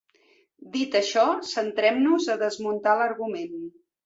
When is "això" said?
0.99-1.25